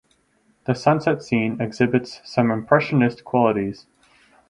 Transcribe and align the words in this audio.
The 0.65 0.73
sunset 0.73 1.21
scene 1.21 1.61
exhibits 1.61 2.21
some 2.25 2.49
impressionist 2.49 3.23
qualities. 3.23 3.85